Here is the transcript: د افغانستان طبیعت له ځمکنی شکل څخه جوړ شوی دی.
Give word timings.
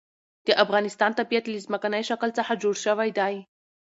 د 0.47 0.49
افغانستان 0.63 1.11
طبیعت 1.19 1.45
له 1.49 1.59
ځمکنی 1.65 2.01
شکل 2.09 2.29
څخه 2.37 2.59
جوړ 2.61 2.75
شوی 2.85 3.09
دی. 3.19 3.33